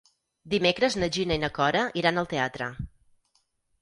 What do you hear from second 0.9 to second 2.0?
na Gina i na Cora